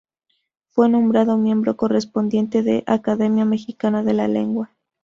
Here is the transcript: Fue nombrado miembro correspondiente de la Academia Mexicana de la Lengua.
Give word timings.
Fue 0.71 0.89
nombrado 0.89 1.37
miembro 1.37 1.77
correspondiente 1.77 2.63
de 2.63 2.83
la 2.87 2.95
Academia 2.95 3.45
Mexicana 3.45 4.01
de 4.01 4.13
la 4.15 4.27
Lengua. 4.27 4.71